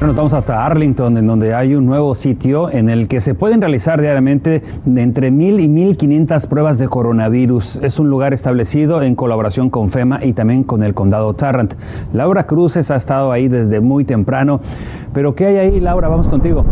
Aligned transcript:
Nos 0.00 0.16
vamos 0.16 0.32
hasta 0.32 0.64
Arlington, 0.64 1.18
en 1.18 1.26
donde 1.26 1.54
hay 1.54 1.74
un 1.74 1.84
nuevo 1.84 2.14
sitio 2.14 2.70
en 2.70 2.88
el 2.88 3.06
que 3.06 3.20
se 3.20 3.34
pueden 3.34 3.60
realizar 3.60 4.00
diariamente 4.00 4.62
entre 4.86 5.30
1.000 5.30 5.60
y 5.60 5.68
1.500 5.68 6.48
pruebas 6.48 6.78
de 6.78 6.88
coronavirus. 6.88 7.76
Es 7.82 7.98
un 7.98 8.08
lugar 8.08 8.32
establecido 8.32 9.02
en 9.02 9.14
colaboración 9.14 9.68
con 9.68 9.90
FEMA 9.90 10.24
y 10.24 10.32
también 10.32 10.64
con 10.64 10.82
el 10.82 10.94
condado 10.94 11.34
Tarrant. 11.34 11.74
Laura 12.14 12.44
Cruces 12.46 12.90
ha 12.90 12.96
estado 12.96 13.30
ahí 13.30 13.48
desde 13.48 13.80
muy 13.80 14.04
temprano. 14.04 14.62
Pero 15.12 15.34
¿qué 15.34 15.46
hay 15.46 15.56
ahí, 15.58 15.80
Laura? 15.80 16.08
Vamos 16.08 16.28
contigo. 16.28 16.64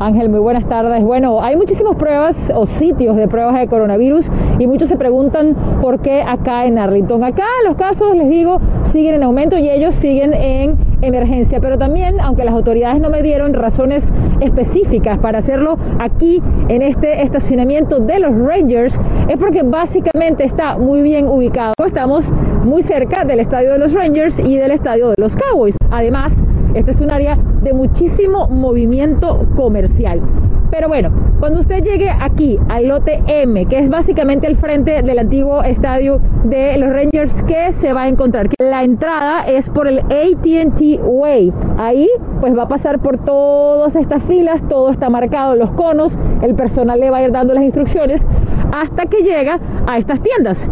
Ángel, 0.00 0.28
muy 0.28 0.38
buenas 0.38 0.64
tardes. 0.68 1.02
Bueno, 1.02 1.42
hay 1.42 1.56
muchísimas 1.56 1.96
pruebas 1.96 2.52
o 2.54 2.66
sitios 2.66 3.16
de 3.16 3.26
pruebas 3.26 3.58
de 3.58 3.66
coronavirus 3.66 4.30
y 4.58 4.66
muchos 4.68 4.88
se 4.88 4.96
preguntan 4.96 5.56
por 5.80 6.00
qué 6.00 6.22
acá 6.22 6.66
en 6.66 6.78
Arlington. 6.78 7.24
Acá 7.24 7.46
los 7.66 7.74
casos, 7.74 8.14
les 8.14 8.28
digo, 8.28 8.60
siguen 8.84 9.14
en 9.14 9.24
aumento 9.24 9.58
y 9.58 9.68
ellos 9.68 9.94
siguen 9.96 10.34
en 10.34 10.76
emergencia, 11.02 11.60
pero 11.60 11.78
también, 11.78 12.20
aunque 12.20 12.44
las 12.44 12.54
autoridades 12.54 13.00
no 13.00 13.10
me 13.10 13.22
dieron 13.22 13.54
razones 13.54 14.12
específicas 14.40 15.18
para 15.18 15.38
hacerlo 15.38 15.76
aquí 15.98 16.40
en 16.68 16.82
este 16.82 17.22
estacionamiento 17.22 17.98
de 17.98 18.20
los 18.20 18.34
Rangers, 18.36 18.98
es 19.28 19.36
porque 19.36 19.62
básicamente 19.62 20.44
está 20.44 20.78
muy 20.78 21.02
bien 21.02 21.26
ubicado. 21.26 21.72
Estamos 21.84 22.30
muy 22.64 22.82
cerca 22.82 23.24
del 23.24 23.40
estadio 23.40 23.72
de 23.72 23.78
los 23.78 23.92
Rangers 23.94 24.38
y 24.38 24.56
del 24.56 24.70
estadio 24.70 25.08
de 25.08 25.16
los 25.18 25.34
Cowboys. 25.34 25.76
Además, 25.90 26.34
este 26.74 26.92
es 26.92 27.00
un 27.00 27.12
área 27.12 27.36
de 27.62 27.72
muchísimo 27.72 28.48
movimiento 28.48 29.46
comercial. 29.56 30.22
Pero 30.70 30.88
bueno, 30.88 31.10
cuando 31.40 31.60
usted 31.60 31.82
llegue 31.82 32.10
aquí 32.10 32.58
al 32.68 32.88
lote 32.88 33.22
M, 33.26 33.64
que 33.66 33.78
es 33.78 33.88
básicamente 33.88 34.46
el 34.46 34.56
frente 34.56 35.02
del 35.02 35.18
antiguo 35.18 35.62
estadio 35.62 36.20
de 36.44 36.76
los 36.76 36.90
Rangers, 36.90 37.32
¿qué 37.44 37.72
se 37.72 37.94
va 37.94 38.02
a 38.02 38.08
encontrar? 38.08 38.48
La 38.58 38.84
entrada 38.84 39.46
es 39.46 39.70
por 39.70 39.88
el 39.88 40.00
ATT 40.00 41.00
Way. 41.02 41.52
Ahí 41.78 42.08
pues 42.40 42.56
va 42.56 42.64
a 42.64 42.68
pasar 42.68 42.98
por 42.98 43.16
todas 43.18 43.96
estas 43.96 44.22
filas, 44.24 44.62
todo 44.68 44.90
está 44.90 45.08
marcado, 45.08 45.56
los 45.56 45.70
conos, 45.70 46.12
el 46.42 46.54
personal 46.54 47.00
le 47.00 47.10
va 47.10 47.18
a 47.18 47.22
ir 47.22 47.32
dando 47.32 47.54
las 47.54 47.64
instrucciones 47.64 48.26
hasta 48.72 49.06
que 49.06 49.22
llega 49.22 49.58
a 49.86 49.96
estas 49.96 50.20
tiendas. 50.20 50.68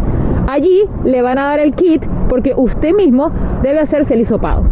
Allí 0.47 0.83
le 1.03 1.21
van 1.23 1.39
a 1.39 1.45
dar 1.45 1.59
el 1.59 1.73
kit 1.73 2.05
porque 2.29 2.53
usted 2.55 2.93
mismo 2.93 3.31
debe 3.63 3.79
hacerse 3.79 4.13
el 4.13 4.21
hisopado. 4.21 4.63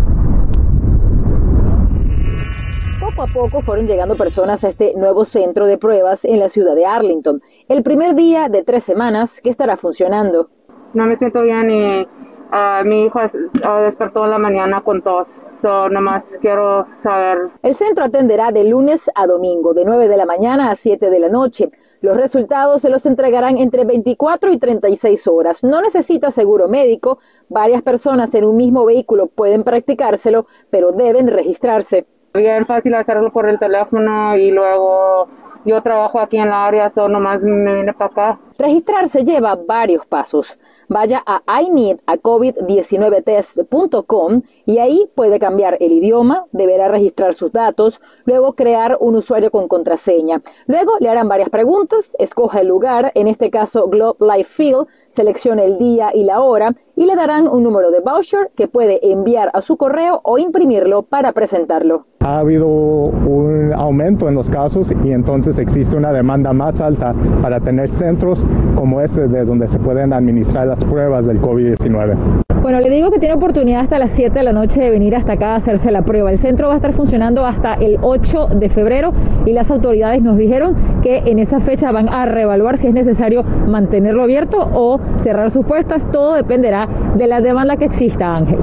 Poco 2.99 3.14
a 3.25 3.27
poco 3.27 3.61
fueron 3.61 3.87
llegando 3.87 4.15
personas 4.15 4.63
a 4.63 4.69
este 4.69 4.93
nuevo 4.95 5.25
centro 5.25 5.65
de 5.65 5.79
pruebas 5.79 6.25
en 6.25 6.39
la 6.39 6.47
ciudad 6.47 6.75
de 6.75 6.85
Arlington. 6.85 7.41
El 7.67 7.81
primer 7.81 8.13
día 8.13 8.49
de 8.49 8.63
tres 8.63 8.83
semanas 8.83 9.41
que 9.41 9.49
estará 9.49 9.77
funcionando. 9.77 10.49
No 10.93 11.05
me 11.05 11.15
siento 11.15 11.41
bien 11.41 11.71
y 11.71 12.07
ah, 12.51 12.83
mi 12.85 13.05
hijo 13.05 13.19
uh, 13.19 13.81
despertó 13.81 14.25
en 14.25 14.29
la 14.29 14.37
mañana 14.37 14.81
con 14.81 15.01
tos. 15.01 15.41
So, 15.59 15.89
nomás 15.89 16.37
quiero 16.39 16.85
saber. 17.01 17.49
El 17.63 17.73
centro 17.73 18.05
atenderá 18.05 18.51
de 18.51 18.63
lunes 18.65 19.09
a 19.15 19.25
domingo, 19.25 19.73
de 19.73 19.85
9 19.85 20.07
de 20.07 20.17
la 20.17 20.27
mañana 20.27 20.69
a 20.69 20.75
7 20.75 21.09
de 21.09 21.19
la 21.19 21.29
noche. 21.29 21.71
Los 22.01 22.17
resultados 22.17 22.83
se 22.83 22.91
los 22.91 23.07
entregarán 23.07 23.57
entre 23.57 23.85
24 23.85 24.51
y 24.51 24.59
36 24.59 25.27
horas. 25.27 25.63
No 25.63 25.81
necesita 25.81 26.29
seguro 26.29 26.67
médico. 26.67 27.17
Varias 27.49 27.81
personas 27.81 28.31
en 28.35 28.45
un 28.45 28.55
mismo 28.55 28.85
vehículo 28.85 29.25
pueden 29.25 29.63
practicárselo, 29.63 30.45
pero 30.69 30.91
deben 30.91 31.27
registrarse 31.27 32.05
bien 32.35 32.65
fácil 32.65 32.93
hacerlo 32.95 33.31
por 33.31 33.49
el 33.49 33.59
teléfono 33.59 34.35
y 34.37 34.51
luego 34.51 35.27
yo 35.65 35.81
trabajo 35.81 36.19
aquí 36.19 36.37
en 36.37 36.49
la 36.49 36.67
área, 36.67 36.89
solo 36.89 37.09
nomás 37.19 37.43
me 37.43 37.75
vine 37.75 37.93
para 37.93 38.11
acá. 38.11 38.39
Registrarse 38.57 39.25
lleva 39.25 39.55
varios 39.55 40.05
pasos. 40.05 40.57
Vaya 40.87 41.21
a 41.25 41.41
ineedacovid19test.com 41.61 44.43
y 44.65 44.77
ahí 44.77 45.09
puede 45.13 45.39
cambiar 45.39 45.75
el 45.81 45.91
idioma, 45.91 46.45
deberá 46.51 46.87
registrar 46.87 47.33
sus 47.33 47.51
datos, 47.51 47.99
luego 48.25 48.53
crear 48.53 48.95
un 48.99 49.15
usuario 49.15 49.49
con 49.51 49.67
contraseña. 49.67 50.41
Luego 50.67 50.93
le 50.99 51.09
harán 51.09 51.27
varias 51.27 51.49
preguntas, 51.49 52.15
escoja 52.19 52.61
el 52.61 52.67
lugar, 52.67 53.11
en 53.15 53.27
este 53.27 53.49
caso 53.49 53.89
Globe 53.89 54.19
Life 54.21 54.53
Field, 54.53 54.87
seleccione 55.09 55.65
el 55.65 55.77
día 55.77 56.11
y 56.13 56.23
la 56.23 56.41
hora 56.41 56.75
y 56.95 57.05
le 57.05 57.15
darán 57.15 57.47
un 57.47 57.63
número 57.63 57.91
de 57.91 57.99
voucher 57.99 58.51
que 58.55 58.67
puede 58.67 59.11
enviar 59.11 59.49
a 59.53 59.61
su 59.61 59.77
correo 59.77 60.21
o 60.23 60.37
imprimirlo 60.37 61.03
para 61.03 61.31
presentarlo. 61.31 62.05
Ha 62.19 62.39
habido 62.39 62.67
un 62.67 63.73
aumento 63.75 64.27
en 64.27 64.35
los 64.35 64.49
casos 64.49 64.91
y 65.03 65.11
entonces 65.11 65.59
existe 65.59 65.95
una 65.95 66.11
demanda 66.11 66.53
más 66.53 66.81
alta 66.81 67.13
para 67.41 67.59
tener 67.59 67.89
centros 67.89 68.44
como 68.75 69.01
este 69.01 69.27
de 69.27 69.45
donde 69.45 69.67
se 69.67 69.79
pueden 69.79 70.13
administrar 70.13 70.67
las 70.67 70.83
pruebas 70.83 71.25
del 71.25 71.41
COVID-19. 71.41 72.45
Bueno, 72.65 72.79
le 72.79 72.89
digo 72.89 73.11
que 73.11 73.19
tiene 73.19 73.35
oportunidad 73.35 73.81
hasta 73.81 73.99
las 73.99 74.11
7 74.13 74.39
de 74.39 74.43
la 74.43 74.51
noche 74.51 74.81
de 74.81 74.89
venir 74.89 75.15
hasta 75.15 75.33
acá 75.33 75.53
a 75.53 75.55
hacerse 75.57 75.91
la 75.91 76.01
prueba. 76.01 76.31
El 76.31 76.39
centro 76.39 76.67
va 76.67 76.73
a 76.73 76.77
estar 76.77 76.93
funcionando 76.93 77.45
hasta 77.45 77.75
el 77.75 77.99
8 78.01 78.47
de 78.55 78.69
febrero 78.69 79.13
y 79.45 79.53
las 79.53 79.69
autoridades 79.69 80.23
nos 80.23 80.35
dijeron 80.35 80.73
que 81.03 81.19
en 81.27 81.37
esa 81.37 81.59
fecha 81.59 81.91
van 81.91 82.09
a 82.09 82.25
reevaluar 82.25 82.79
si 82.79 82.87
es 82.87 82.93
necesario 82.95 83.43
mantenerlo 83.67 84.23
abierto 84.23 84.57
o 84.73 84.99
cerrar 85.17 85.51
sus 85.51 85.63
puertas. 85.63 86.01
Todo 86.11 86.33
dependerá 86.33 86.87
de 87.15 87.27
la 87.27 87.39
demanda 87.39 87.77
que 87.77 87.85
exista, 87.85 88.35
Ángel. 88.35 88.59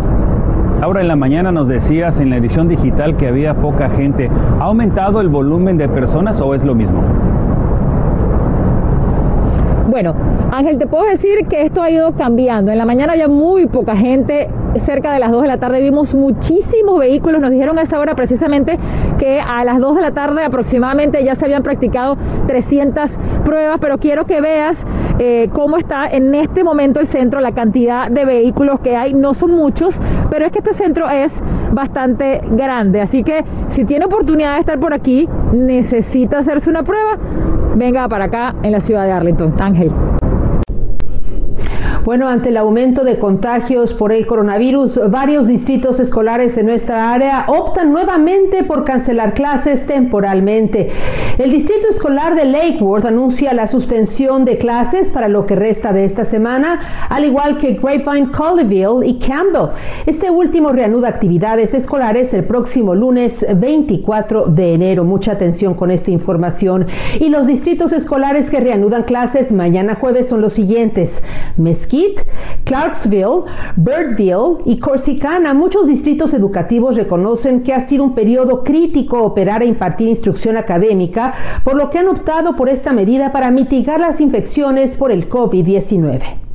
Ahora 0.80 1.00
en 1.00 1.06
la 1.06 1.14
mañana 1.14 1.52
nos 1.52 1.68
decías 1.68 2.20
en 2.20 2.30
la 2.30 2.38
edición 2.38 2.66
digital 2.66 3.16
que 3.16 3.28
había 3.28 3.54
poca 3.54 3.88
gente. 3.88 4.28
¿Ha 4.58 4.64
aumentado 4.64 5.20
el 5.20 5.28
volumen 5.28 5.78
de 5.78 5.88
personas 5.88 6.40
o 6.40 6.56
es 6.56 6.64
lo 6.64 6.74
mismo? 6.74 7.04
Bueno, 9.92 10.14
Ángel, 10.50 10.78
te 10.78 10.86
puedo 10.86 11.04
decir 11.04 11.46
que 11.50 11.66
esto 11.66 11.82
ha 11.82 11.90
ido 11.90 12.14
cambiando. 12.14 12.72
En 12.72 12.78
la 12.78 12.86
mañana 12.86 13.12
había 13.12 13.28
muy 13.28 13.66
poca 13.66 13.94
gente, 13.94 14.48
cerca 14.86 15.12
de 15.12 15.18
las 15.18 15.30
2 15.30 15.42
de 15.42 15.48
la 15.48 15.58
tarde 15.58 15.82
vimos 15.82 16.14
muchísimos 16.14 16.98
vehículos. 16.98 17.42
Nos 17.42 17.50
dijeron 17.50 17.78
a 17.78 17.82
esa 17.82 18.00
hora 18.00 18.14
precisamente 18.14 18.78
que 19.18 19.38
a 19.38 19.62
las 19.64 19.78
2 19.78 19.96
de 19.96 20.00
la 20.00 20.12
tarde 20.12 20.44
aproximadamente 20.44 21.22
ya 21.22 21.34
se 21.34 21.44
habían 21.44 21.62
practicado 21.62 22.16
300 22.46 23.18
pruebas, 23.44 23.76
pero 23.82 23.98
quiero 23.98 24.24
que 24.24 24.40
veas 24.40 24.82
eh, 25.18 25.50
cómo 25.52 25.76
está 25.76 26.06
en 26.08 26.34
este 26.34 26.64
momento 26.64 26.98
el 26.98 27.06
centro, 27.06 27.42
la 27.42 27.52
cantidad 27.52 28.10
de 28.10 28.24
vehículos 28.24 28.80
que 28.80 28.96
hay. 28.96 29.12
No 29.12 29.34
son 29.34 29.50
muchos, 29.50 30.00
pero 30.30 30.46
es 30.46 30.52
que 30.52 30.60
este 30.60 30.72
centro 30.72 31.10
es 31.10 31.34
bastante 31.70 32.40
grande. 32.52 33.02
Así 33.02 33.24
que 33.24 33.44
si 33.68 33.84
tiene 33.84 34.06
oportunidad 34.06 34.54
de 34.54 34.60
estar 34.60 34.80
por 34.80 34.94
aquí, 34.94 35.28
necesita 35.52 36.38
hacerse 36.38 36.70
una 36.70 36.82
prueba, 36.82 37.18
venga 37.74 38.08
para 38.08 38.26
acá 38.26 38.54
en 38.62 38.72
la 38.72 38.80
ciudad 38.80 39.04
de 39.04 39.12
Arlington. 39.12 39.54
Ángel. 39.60 39.90
Bueno, 42.04 42.26
ante 42.26 42.48
el 42.48 42.56
aumento 42.56 43.04
de 43.04 43.16
contagios 43.16 43.94
por 43.94 44.10
el 44.10 44.26
coronavirus, 44.26 45.00
varios 45.08 45.46
distritos 45.46 46.00
escolares 46.00 46.58
en 46.58 46.66
nuestra 46.66 47.12
área 47.12 47.44
optan 47.46 47.92
nuevamente 47.92 48.64
por 48.64 48.84
cancelar 48.84 49.34
clases 49.34 49.86
temporalmente. 49.86 50.90
El 51.38 51.52
distrito 51.52 51.88
escolar 51.88 52.34
de 52.34 52.44
Lake 52.44 52.78
Worth 52.80 53.04
anuncia 53.04 53.54
la 53.54 53.68
suspensión 53.68 54.44
de 54.44 54.58
clases 54.58 55.12
para 55.12 55.28
lo 55.28 55.46
que 55.46 55.54
resta 55.54 55.92
de 55.92 56.04
esta 56.04 56.24
semana, 56.24 56.80
al 57.08 57.24
igual 57.24 57.58
que 57.58 57.74
Grapevine, 57.74 58.32
Colleyville 58.32 59.06
y 59.06 59.20
Campbell. 59.20 59.70
Este 60.04 60.28
último 60.28 60.72
reanuda 60.72 61.06
actividades 61.06 61.72
escolares 61.72 62.34
el 62.34 62.42
próximo 62.44 62.96
lunes 62.96 63.46
24 63.54 64.46
de 64.46 64.74
enero. 64.74 65.04
Mucha 65.04 65.32
atención 65.32 65.74
con 65.74 65.92
esta 65.92 66.10
información. 66.10 66.86
Y 67.20 67.28
los 67.28 67.46
distritos 67.46 67.92
escolares 67.92 68.50
que 68.50 68.58
reanudan 68.58 69.04
clases 69.04 69.52
mañana 69.52 69.94
jueves 69.94 70.28
son 70.28 70.40
los 70.40 70.54
siguientes. 70.54 71.22
Clarksville, 72.64 73.44
Birdville 73.76 74.62
y 74.64 74.78
Corsicana, 74.78 75.54
muchos 75.54 75.86
distritos 75.86 76.32
educativos 76.32 76.96
reconocen 76.96 77.62
que 77.62 77.74
ha 77.74 77.80
sido 77.80 78.04
un 78.04 78.14
periodo 78.14 78.64
crítico 78.64 79.22
operar 79.22 79.62
e 79.62 79.66
impartir 79.66 80.08
instrucción 80.08 80.56
académica, 80.56 81.34
por 81.64 81.74
lo 81.74 81.90
que 81.90 81.98
han 81.98 82.08
optado 82.08 82.56
por 82.56 82.68
esta 82.68 82.92
medida 82.92 83.32
para 83.32 83.50
mitigar 83.50 84.00
las 84.00 84.20
infecciones 84.20 84.96
por 84.96 85.10
el 85.10 85.28
COVID-19. 85.28 86.51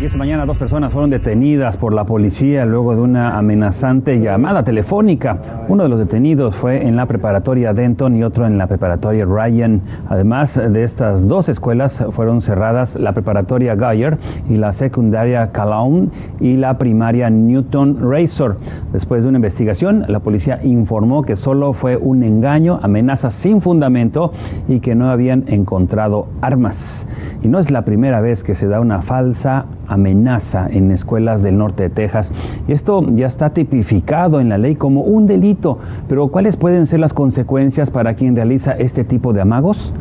Y 0.00 0.04
esta 0.04 0.16
mañana 0.16 0.46
dos 0.46 0.58
personas 0.58 0.92
fueron 0.92 1.10
detenidas 1.10 1.76
por 1.76 1.92
la 1.92 2.04
policía 2.04 2.64
luego 2.64 2.94
de 2.94 3.00
una 3.00 3.36
amenazante 3.36 4.20
llamada 4.20 4.62
telefónica. 4.62 5.64
Uno 5.66 5.82
de 5.82 5.88
los 5.88 5.98
detenidos 5.98 6.54
fue 6.54 6.86
en 6.86 6.94
la 6.94 7.06
preparatoria 7.06 7.72
Denton 7.72 8.14
y 8.14 8.22
otro 8.22 8.46
en 8.46 8.58
la 8.58 8.68
preparatoria 8.68 9.24
Ryan. 9.24 9.82
Además 10.08 10.54
de 10.54 10.84
estas 10.84 11.26
dos 11.26 11.48
escuelas 11.48 12.04
fueron 12.12 12.42
cerradas 12.42 12.94
la 12.94 13.10
preparatoria 13.12 13.74
Geyer 13.74 14.18
y 14.48 14.54
la 14.54 14.72
secundaria 14.72 15.50
Calown 15.50 16.12
y 16.38 16.56
la 16.56 16.78
primaria 16.78 17.28
Newton 17.28 17.98
Razor. 18.00 18.58
Después 18.92 19.24
de 19.24 19.30
una 19.30 19.38
investigación, 19.38 20.04
la 20.06 20.20
policía 20.20 20.60
informó 20.62 21.24
que 21.24 21.34
solo 21.34 21.72
fue 21.72 21.96
un 21.96 22.22
engaño, 22.22 22.78
amenazas 22.84 23.34
sin 23.34 23.60
fundamento 23.60 24.32
y 24.68 24.78
que 24.78 24.94
no 24.94 25.10
habían 25.10 25.42
encontrado 25.48 26.28
armas. 26.40 27.08
Y 27.42 27.48
no 27.48 27.58
es 27.58 27.72
la 27.72 27.82
primera 27.82 28.20
vez 28.20 28.44
que 28.44 28.54
se 28.54 28.68
da 28.68 28.78
una 28.78 29.02
falsa 29.02 29.66
amenaza 29.88 30.68
en 30.70 30.90
escuelas 30.90 31.42
del 31.42 31.58
norte 31.58 31.84
de 31.84 31.90
Texas. 31.90 32.32
Y 32.68 32.72
esto 32.72 33.04
ya 33.14 33.26
está 33.26 33.50
tipificado 33.50 34.40
en 34.40 34.48
la 34.48 34.58
ley 34.58 34.76
como 34.76 35.02
un 35.02 35.26
delito. 35.26 35.78
Pero 36.08 36.28
¿cuáles 36.28 36.56
pueden 36.56 36.86
ser 36.86 37.00
las 37.00 37.12
consecuencias 37.12 37.90
para 37.90 38.14
quien 38.14 38.36
realiza 38.36 38.72
este 38.72 39.04
tipo 39.04 39.32
de 39.32 39.40
amagos? 39.40 39.92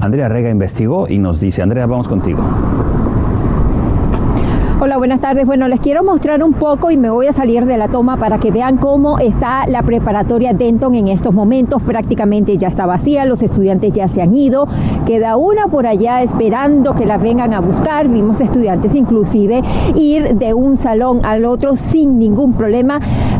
Andrea 0.00 0.28
Rega 0.28 0.50
investigó 0.50 1.08
y 1.08 1.18
nos 1.18 1.40
dice, 1.40 1.62
Andrea, 1.62 1.86
vamos 1.86 2.08
contigo. 2.08 2.40
Buenas 5.06 5.20
tardes. 5.20 5.46
Bueno, 5.46 5.68
les 5.68 5.78
quiero 5.78 6.02
mostrar 6.02 6.42
un 6.42 6.52
poco 6.52 6.90
y 6.90 6.96
me 6.96 7.10
voy 7.10 7.28
a 7.28 7.32
salir 7.32 7.64
de 7.64 7.76
la 7.76 7.86
toma 7.86 8.16
para 8.16 8.38
que 8.38 8.50
vean 8.50 8.76
cómo 8.76 9.20
está 9.20 9.64
la 9.68 9.84
preparatoria 9.84 10.52
Denton 10.52 10.96
en 10.96 11.06
estos 11.06 11.32
momentos. 11.32 11.80
Prácticamente 11.80 12.58
ya 12.58 12.66
está 12.66 12.86
vacía, 12.86 13.24
los 13.24 13.40
estudiantes 13.40 13.92
ya 13.92 14.08
se 14.08 14.20
han 14.20 14.34
ido. 14.34 14.66
Queda 15.06 15.36
una 15.36 15.68
por 15.68 15.86
allá 15.86 16.22
esperando 16.22 16.96
que 16.96 17.06
la 17.06 17.18
vengan 17.18 17.54
a 17.54 17.60
buscar. 17.60 18.08
Vimos 18.08 18.40
estudiantes 18.40 18.96
inclusive 18.96 19.62
ir 19.94 20.34
de 20.38 20.54
un 20.54 20.76
salón 20.76 21.24
al 21.24 21.44
otro 21.44 21.76
sin 21.76 22.18
ningún 22.18 22.54
problema. 22.54 22.98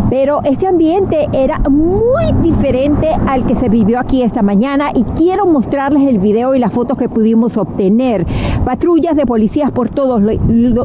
Pero 0.08 0.42
este 0.44 0.68
ambiente 0.68 1.26
era 1.32 1.58
muy 1.68 2.32
diferente 2.42 3.08
al 3.26 3.44
que 3.44 3.56
se 3.56 3.68
vivió 3.68 3.98
aquí 3.98 4.22
esta 4.22 4.40
mañana 4.40 4.90
y 4.94 5.02
quiero 5.02 5.46
mostrarles 5.46 6.06
el 6.06 6.20
video 6.20 6.54
y 6.54 6.60
las 6.60 6.72
fotos 6.72 6.96
que 6.96 7.08
pudimos 7.08 7.56
obtener. 7.56 8.24
Patrullas 8.66 9.14
de 9.14 9.26
policías 9.26 9.70
por 9.70 9.90
todos, 9.90 10.20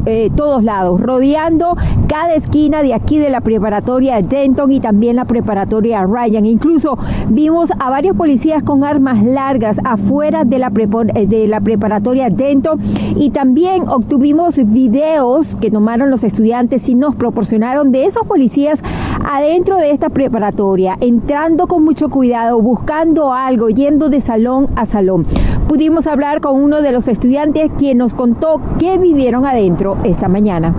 eh, 0.05 0.29
todos 0.35 0.63
lados, 0.63 1.01
rodeando 1.01 1.75
cada 2.07 2.35
esquina 2.35 2.83
de 2.83 2.93
aquí 2.93 3.17
de 3.17 3.31
la 3.31 3.41
preparatoria 3.41 4.21
Denton 4.21 4.71
y 4.71 4.79
también 4.79 5.15
la 5.15 5.25
preparatoria 5.25 6.05
Ryan. 6.05 6.45
Incluso 6.45 6.99
vimos 7.29 7.71
a 7.79 7.89
varios 7.89 8.15
policías 8.15 8.61
con 8.61 8.83
armas 8.83 9.23
largas 9.23 9.77
afuera 9.83 10.43
de 10.43 10.59
la, 10.59 10.71
eh, 11.15 11.25
de 11.25 11.47
la 11.47 11.59
preparatoria 11.59 12.29
Denton 12.29 12.79
y 13.15 13.31
también 13.31 13.89
obtuvimos 13.89 14.57
videos 14.57 15.55
que 15.55 15.71
tomaron 15.71 16.11
los 16.11 16.23
estudiantes 16.23 16.87
y 16.87 16.93
nos 16.93 17.15
proporcionaron 17.15 17.91
de 17.91 18.05
esos 18.05 18.27
policías 18.27 18.79
adentro 19.25 19.77
de 19.77 19.91
esta 19.91 20.09
preparatoria, 20.09 20.97
entrando 21.01 21.67
con 21.67 21.83
mucho 21.83 22.09
cuidado, 22.09 22.61
buscando 22.61 23.33
algo, 23.33 23.69
yendo 23.69 24.09
de 24.09 24.21
salón 24.21 24.67
a 24.75 24.85
salón. 24.85 25.25
Pudimos 25.67 26.07
hablar 26.07 26.41
con 26.41 26.61
uno 26.61 26.81
de 26.81 26.91
los 26.91 27.07
estudiantes 27.07 27.71
quien 27.77 27.97
nos 27.97 28.13
contó 28.13 28.61
qué 28.79 28.97
vivieron 28.97 29.45
adentro 29.45 29.97
esta 30.03 30.27
mañana. 30.27 30.75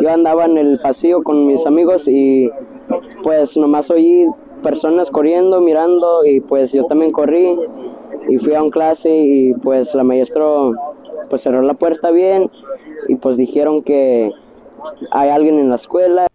Yo 0.00 0.10
andaba 0.10 0.44
en 0.44 0.56
el 0.58 0.78
pasillo 0.80 1.22
con 1.22 1.46
mis 1.46 1.66
amigos 1.66 2.08
y 2.08 2.50
pues 3.22 3.56
nomás 3.56 3.90
oí 3.90 4.26
personas 4.62 5.10
corriendo, 5.10 5.60
mirando 5.60 6.24
y 6.24 6.40
pues 6.40 6.72
yo 6.72 6.84
también 6.84 7.10
corrí 7.10 7.56
y 8.28 8.38
fui 8.38 8.54
a 8.54 8.62
un 8.62 8.70
clase 8.70 9.10
y 9.10 9.54
pues 9.54 9.94
la 9.94 10.04
maestro 10.04 10.72
pues 11.28 11.42
cerró 11.42 11.62
la 11.62 11.74
puerta 11.74 12.10
bien 12.10 12.50
y 13.08 13.16
pues 13.16 13.36
dijeron 13.36 13.82
que 13.82 14.30
hay 15.10 15.30
alguien 15.30 15.58
en 15.58 15.68
la 15.68 15.76
escuela 15.76 16.27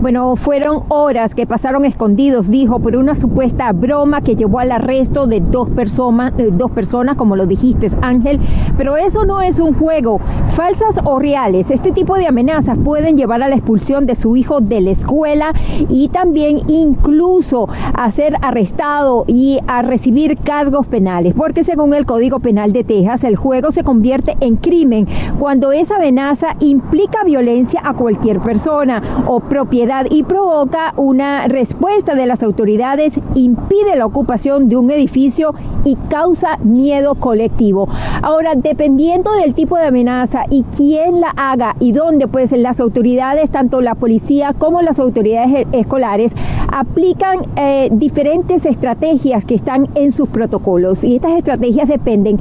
bueno, 0.00 0.36
fueron 0.36 0.84
horas 0.88 1.34
que 1.34 1.46
pasaron 1.46 1.84
escondidos, 1.84 2.48
dijo, 2.48 2.78
por 2.78 2.94
una 2.94 3.16
supuesta 3.16 3.72
broma 3.72 4.20
que 4.20 4.36
llevó 4.36 4.60
al 4.60 4.70
arresto 4.70 5.26
de 5.26 5.40
dos 5.40 5.68
personas, 5.70 6.32
dos 6.52 6.70
personas, 6.70 7.16
como 7.16 7.34
lo 7.34 7.46
dijiste, 7.46 7.90
Ángel. 8.00 8.38
Pero 8.76 8.96
eso 8.96 9.24
no 9.24 9.40
es 9.40 9.58
un 9.58 9.74
juego. 9.74 10.20
Falsas 10.52 10.94
o 11.04 11.18
reales, 11.18 11.70
este 11.70 11.90
tipo 11.90 12.16
de 12.16 12.28
amenazas 12.28 12.78
pueden 12.78 13.16
llevar 13.16 13.42
a 13.42 13.48
la 13.48 13.56
expulsión 13.56 14.06
de 14.06 14.14
su 14.14 14.36
hijo 14.36 14.60
de 14.60 14.80
la 14.80 14.90
escuela 14.90 15.52
y 15.88 16.08
también 16.08 16.62
incluso 16.68 17.68
a 17.94 18.10
ser 18.12 18.36
arrestado 18.40 19.24
y 19.26 19.58
a 19.66 19.82
recibir 19.82 20.38
cargos 20.38 20.86
penales, 20.86 21.34
porque 21.36 21.64
según 21.64 21.92
el 21.94 22.06
Código 22.06 22.38
Penal 22.38 22.72
de 22.72 22.84
Texas, 22.84 23.24
el 23.24 23.36
juego 23.36 23.72
se 23.72 23.82
convierte 23.82 24.36
en 24.40 24.56
crimen 24.56 25.08
cuando 25.38 25.72
esa 25.72 25.96
amenaza 25.96 26.56
implica 26.60 27.24
violencia 27.24 27.80
a 27.84 27.94
cualquier 27.94 28.40
persona 28.40 29.02
o 29.26 29.40
propiedad 29.40 29.87
y 30.10 30.22
provoca 30.22 30.92
una 30.96 31.48
respuesta 31.48 32.14
de 32.14 32.26
las 32.26 32.42
autoridades, 32.42 33.14
impide 33.34 33.96
la 33.96 34.04
ocupación 34.04 34.68
de 34.68 34.76
un 34.76 34.90
edificio 34.90 35.54
y 35.84 35.96
causa 36.10 36.58
miedo 36.58 37.14
colectivo. 37.14 37.88
Ahora, 38.20 38.52
dependiendo 38.54 39.32
del 39.32 39.54
tipo 39.54 39.78
de 39.78 39.86
amenaza 39.86 40.44
y 40.50 40.64
quién 40.76 41.20
la 41.20 41.32
haga 41.36 41.74
y 41.80 41.92
dónde, 41.92 42.28
pues 42.28 42.52
las 42.52 42.80
autoridades, 42.80 43.50
tanto 43.50 43.80
la 43.80 43.94
policía 43.94 44.52
como 44.52 44.82
las 44.82 44.98
autoridades 44.98 45.66
e-, 45.72 45.78
escolares, 45.78 46.34
aplican 46.70 47.38
eh, 47.56 47.88
diferentes 47.90 48.66
estrategias 48.66 49.46
que 49.46 49.54
están 49.54 49.88
en 49.94 50.12
sus 50.12 50.28
protocolos 50.28 51.02
y 51.02 51.16
estas 51.16 51.32
estrategias 51.32 51.88
dependen 51.88 52.38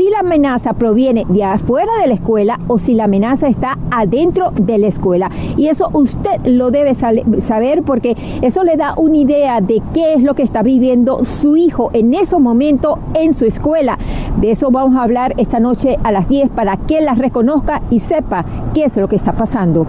si 0.00 0.08
la 0.08 0.20
amenaza 0.20 0.72
proviene 0.72 1.26
de 1.28 1.44
afuera 1.44 1.92
de 2.00 2.06
la 2.06 2.14
escuela 2.14 2.58
o 2.68 2.78
si 2.78 2.94
la 2.94 3.04
amenaza 3.04 3.48
está 3.48 3.76
adentro 3.90 4.50
de 4.50 4.78
la 4.78 4.86
escuela. 4.86 5.30
Y 5.58 5.66
eso 5.66 5.90
usted 5.92 6.40
lo 6.46 6.70
debe 6.70 6.94
saber 6.94 7.82
porque 7.82 8.16
eso 8.40 8.64
le 8.64 8.78
da 8.78 8.94
una 8.96 9.18
idea 9.18 9.60
de 9.60 9.82
qué 9.92 10.14
es 10.14 10.22
lo 10.22 10.32
que 10.32 10.42
está 10.42 10.62
viviendo 10.62 11.26
su 11.26 11.58
hijo 11.58 11.90
en 11.92 12.14
ese 12.14 12.38
momento 12.38 12.98
en 13.12 13.34
su 13.34 13.44
escuela. 13.44 13.98
De 14.40 14.52
eso 14.52 14.70
vamos 14.70 14.98
a 14.98 15.02
hablar 15.02 15.34
esta 15.36 15.60
noche 15.60 15.98
a 16.02 16.12
las 16.12 16.30
10 16.30 16.48
para 16.48 16.78
que 16.78 17.02
la 17.02 17.12
reconozca 17.12 17.82
y 17.90 18.00
sepa 18.00 18.46
qué 18.72 18.84
es 18.84 18.96
lo 18.96 19.06
que 19.06 19.16
está 19.16 19.34
pasando. 19.34 19.86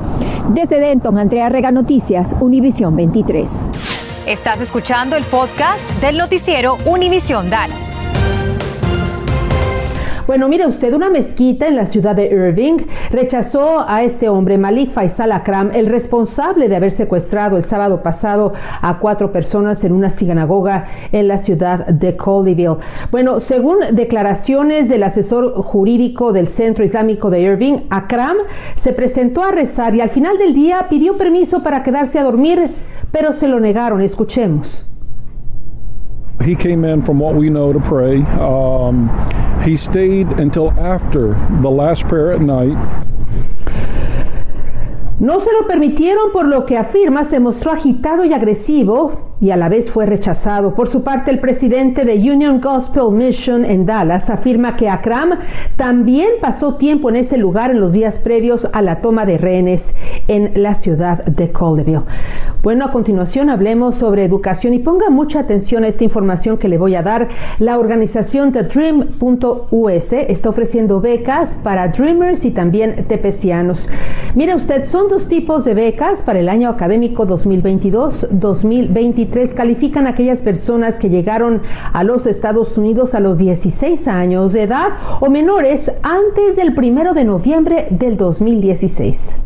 Desde 0.50 0.81
Denton, 0.81 1.19
Andrea 1.19 1.48
Rega 1.48 1.72
Noticias, 1.72 2.36
Univisión 2.42 2.98
23. 2.98 3.50
Estás 4.28 4.60
escuchando 4.60 5.16
el 5.16 5.24
podcast 5.24 5.90
del 6.02 6.18
noticiero 6.18 6.78
Univisión 6.86 7.50
Dallas. 7.50 8.12
Bueno, 10.28 10.48
mire 10.48 10.68
usted, 10.68 10.94
una 10.94 11.10
mezquita 11.10 11.68
en 11.68 11.76
la 11.76 11.86
ciudad 11.86 12.16
de 12.16 12.28
Irving 12.28 12.78
rechazó 13.10 13.84
a 13.88 14.04
este 14.04 14.30
hombre, 14.30 14.58
Malik 14.58 14.92
Faisal 14.92 15.32
Akram, 15.32 15.72
el 15.74 15.88
responsable 15.88 16.70
de 16.70 16.76
haber 16.76 16.92
secuestrado 16.92 17.58
el 17.58 17.66
sábado 17.66 18.04
pasado 18.04 18.54
a 18.82 19.00
cuatro 19.00 19.32
personas 19.32 19.84
en 19.84 19.94
una 19.94 20.10
sinagoga 20.10 20.86
en 21.12 21.28
la 21.28 21.38
ciudad 21.38 21.88
de 21.88 22.16
Colleyville. 22.16 22.78
Bueno, 23.12 23.40
según 23.40 23.80
declaraciones 23.94 24.90
del 24.90 25.04
asesor 25.04 25.54
jurídico 25.64 26.34
del 26.34 26.48
Centro 26.48 26.86
Islámico 26.86 27.30
de 27.30 27.42
Irving, 27.42 27.78
Akram 27.90 28.38
se 28.76 28.94
presentó 28.94 29.44
a 29.44 29.52
rezar 29.52 29.96
y 29.96 30.02
al 30.02 30.10
final 30.10 30.38
del 30.38 30.54
día 30.54 30.88
pidió 30.90 31.18
permiso 31.18 31.64
para 31.64 31.84
quedarse 31.84 32.20
a 32.20 32.24
dormir, 32.24 32.72
pero 33.12 33.34
se 33.34 33.48
lo 33.48 33.60
negaron. 33.60 34.02
Escuchemos. 34.02 34.88
He 36.42 36.56
came 36.56 36.86
in 36.86 37.04
from 37.04 37.20
what 37.20 37.36
we 37.36 37.50
know 37.50 37.72
to 37.72 37.80
pray. 37.80 38.22
Um, 38.40 39.10
he 39.63 39.78
stayed 39.78 40.28
until 40.40 40.72
after 40.80 41.34
the 41.62 41.69
last 41.69 42.08
prayer 42.08 42.34
at 42.34 42.42
night. 42.42 42.78
No 45.20 45.39
se 45.39 45.51
lo 45.53 45.68
permitieron 45.68 46.32
por 46.32 46.46
lo 46.46 46.65
que 46.65 46.77
afirma 46.77 47.24
se 47.24 47.39
mostró 47.39 47.72
agitado 47.72 48.25
y 48.25 48.34
agresivo 48.34 49.31
y 49.41 49.50
a 49.50 49.57
la 49.57 49.69
vez 49.69 49.89
fue 49.89 50.05
rechazado. 50.05 50.75
Por 50.75 50.88
su 50.88 51.03
parte, 51.03 51.31
el 51.31 51.39
presidente 51.39 52.05
de 52.05 52.13
Union 52.13 52.62
Gospel 52.62 53.12
Mission 53.12 53.65
en 53.65 53.88
Dallas 53.88 54.29
afirma 54.29 54.77
que 54.77 54.88
Akram 54.88 55.39
también 55.75 56.29
pasó 56.39 56.75
tiempo 56.75 57.10
en 57.10 57.15
ese 57.15 57.38
lugar 57.38 57.71
en 57.71 57.79
los 57.79 57.91
días 57.91 58.19
previos 58.19 58.67
a 58.71 58.83
la 58.83 59.01
toma 59.01 59.25
de 59.25 59.39
rehenes 59.39 59.95
en 60.27 60.51
la 60.62 60.75
ciudad 60.75 61.25
de 61.25 61.51
Colleyville. 61.51 62.03
Bueno, 62.62 62.86
a 62.86 62.91
continuación 62.91 63.50
hablemos 63.50 63.95
sobre 63.95 64.24
educación 64.24 64.75
y 64.75 64.79
ponga 64.79 65.10
mucha 65.10 65.39
atención 65.39 65.83
a 65.83 65.88
esta 65.88 66.03
información 66.03 66.57
que 66.57 66.67
le 66.67 66.77
voy 66.77 66.93
a 66.93 67.01
dar. 67.01 67.29
La 67.57 67.79
organización 67.79 68.51
The 68.51 68.63
Dream.us 68.63 70.13
está 70.13 70.50
ofreciendo 70.50 71.01
becas 71.01 71.57
para 71.63 71.88
Dreamers 71.88 72.45
y 72.45 72.51
también 72.51 73.05
tepecianos. 73.07 73.89
Mire 74.36 74.53
usted, 74.53 74.83
son 74.83 75.10
dos 75.10 75.27
tipos 75.27 75.65
de 75.65 75.74
becas 75.74 76.21
para 76.21 76.39
el 76.39 76.48
año 76.48 76.69
académico 76.69 77.25
2022-2023 77.25 79.31
califican 79.54 80.08
a 80.08 80.12
aquellas 80.12 80.42
personas 80.42 80.96
que 80.96 81.10
llegaron 81.10 81.62
a 81.94 82.04
los 82.04 82.26
Estados 82.28 82.78
Unidos 82.78 83.16
a 83.16 83.20
los 83.20 83.38
16 83.38 84.08
años 84.08 84.54
de 84.54 84.64
edad 84.64 84.90
o 85.20 85.30
menores 85.30 85.92
antes 86.04 86.56
del 86.56 86.74
primero 86.74 87.14
de 87.14 87.24
noviembre 87.24 87.88
del 87.90 88.18
2016 88.18 89.38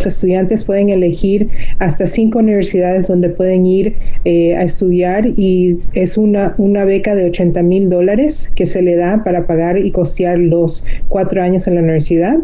los 0.00 0.14
estudiantes 0.14 0.64
pueden 0.64 0.88
elegir 0.88 1.50
hasta 1.78 2.06
cinco 2.06 2.38
universidades 2.38 3.08
donde 3.08 3.28
pueden 3.28 3.66
ir 3.66 3.96
eh, 4.24 4.56
a 4.56 4.62
estudiar 4.62 5.26
y 5.36 5.76
es 5.92 6.16
una, 6.16 6.54
una 6.56 6.84
beca 6.84 7.14
de 7.14 7.26
80 7.26 7.62
mil 7.62 7.90
dólares 7.90 8.50
que 8.54 8.64
se 8.64 8.80
le 8.80 8.96
da 8.96 9.22
para 9.24 9.46
pagar 9.46 9.78
y 9.78 9.90
costear 9.90 10.38
los 10.38 10.86
cuatro 11.08 11.42
años 11.42 11.66
en 11.66 11.74
la 11.74 11.82
universidad. 11.82 12.38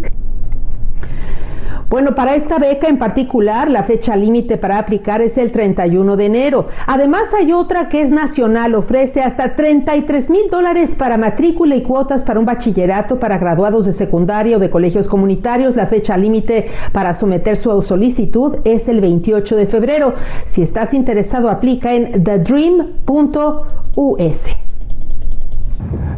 Bueno, 1.88 2.16
para 2.16 2.34
esta 2.34 2.58
beca 2.58 2.88
en 2.88 2.98
particular, 2.98 3.70
la 3.70 3.84
fecha 3.84 4.16
límite 4.16 4.56
para 4.56 4.78
aplicar 4.78 5.22
es 5.22 5.38
el 5.38 5.52
31 5.52 6.16
de 6.16 6.26
enero. 6.26 6.66
Además, 6.84 7.32
hay 7.38 7.52
otra 7.52 7.88
que 7.88 8.00
es 8.00 8.10
nacional, 8.10 8.74
ofrece 8.74 9.22
hasta 9.22 9.54
33 9.54 10.28
mil 10.30 10.50
dólares 10.50 10.96
para 10.96 11.16
matrícula 11.16 11.76
y 11.76 11.82
cuotas 11.82 12.24
para 12.24 12.40
un 12.40 12.46
bachillerato 12.46 13.20
para 13.20 13.38
graduados 13.38 13.86
de 13.86 13.92
secundaria 13.92 14.56
o 14.56 14.60
de 14.60 14.68
colegios 14.68 15.06
comunitarios. 15.06 15.76
La 15.76 15.86
fecha 15.86 16.16
límite 16.16 16.70
para 16.90 17.14
someter 17.14 17.56
su 17.56 17.80
solicitud 17.82 18.56
es 18.64 18.88
el 18.88 19.00
28 19.00 19.54
de 19.54 19.66
febrero. 19.66 20.14
Si 20.44 20.62
estás 20.62 20.92
interesado, 20.92 21.48
aplica 21.48 21.94
en 21.94 22.24
thedream.us. 22.24 22.96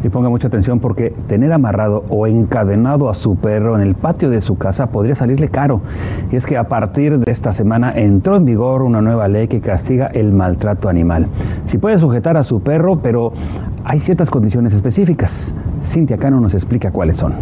Y 0.03 0.09
ponga 0.09 0.29
mucha 0.29 0.49
atención 0.49 0.81
porque 0.81 1.13
tener 1.27 1.53
amarrado 1.53 2.05
o 2.09 2.27
encadenado 2.27 3.09
a 3.09 3.15
su 3.15 3.37
perro 3.37 3.77
en 3.77 3.83
el 3.83 3.95
patio 3.95 4.31
de 4.31 4.41
su 4.41 4.57
casa 4.57 4.89
podría 4.89 5.15
salirle 5.15 5.49
caro. 5.49 5.81
Y 6.31 6.37
es 6.37 6.47
que 6.47 6.57
a 6.57 6.69
partir 6.69 7.19
de 7.19 7.31
esta 7.31 7.53
semana 7.53 7.93
entró 7.95 8.37
en 8.37 8.45
vigor 8.45 8.83
una 8.83 9.01
nueva 9.01 9.29
ley 9.29 9.49
que 9.49 9.61
castiga 9.61 10.07
el 10.07 10.33
maltrato 10.33 10.89
animal. 10.89 11.27
Si 11.65 11.79
puede 11.79 11.99
sujetar 11.99 12.37
a 12.37 12.45
su 12.45 12.61
perro, 12.61 13.01
pero 13.03 13.33
hay 13.85 14.01
ciertas 14.01 14.31
condiciones 14.31 14.73
específicas. 14.73 15.55
Cintia 15.83 16.17
Cano 16.17 16.41
nos 16.41 16.55
explica 16.55 16.91
cuáles 16.91 17.17
son. 17.17 17.35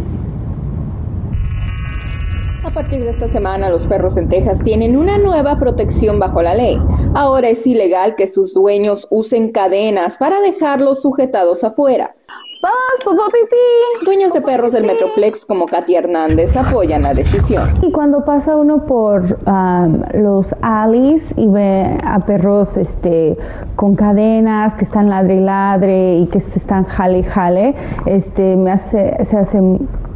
A 2.66 2.70
partir 2.70 3.04
de 3.04 3.10
esta 3.10 3.28
semana, 3.28 3.70
los 3.70 3.86
perros 3.86 4.16
en 4.16 4.28
Texas 4.28 4.60
tienen 4.60 4.96
una 4.96 5.18
nueva 5.18 5.56
protección 5.56 6.18
bajo 6.18 6.42
la 6.42 6.54
ley. 6.54 6.76
Ahora 7.14 7.48
es 7.48 7.66
ilegal 7.66 8.16
que 8.16 8.26
sus 8.26 8.52
dueños 8.52 9.06
usen 9.08 9.52
cadenas 9.52 10.16
para 10.16 10.40
dejarlos 10.40 11.00
sujetados 11.00 11.64
afuera. 11.64 12.15
¡Vamos, 12.62 13.30
pipí! 13.32 14.04
Dueños 14.04 14.32
de 14.32 14.40
perros 14.40 14.72
del 14.72 14.84
Metroplex 14.84 15.44
como 15.44 15.66
Katy 15.66 15.94
Hernández 15.94 16.56
apoyan 16.56 17.02
la 17.02 17.12
decisión. 17.12 17.74
Y 17.82 17.92
cuando 17.92 18.24
pasa 18.24 18.56
uno 18.56 18.86
por 18.86 19.38
um, 19.46 20.02
los 20.14 20.54
alleys 20.62 21.34
y 21.36 21.46
ve 21.46 21.98
a 22.02 22.20
perros 22.20 22.76
este, 22.76 23.36
con 23.76 23.94
cadenas 23.94 24.74
que 24.74 24.84
están 24.84 25.10
ladre 25.10 25.36
y 25.36 25.40
ladre 25.40 26.16
y 26.16 26.26
que 26.26 26.38
están 26.38 26.84
jale 26.84 27.18
y 27.18 27.22
jale, 27.24 27.74
este, 28.06 28.56
me 28.56 28.72
hace, 28.72 29.24
se 29.24 29.36
hace 29.36 29.60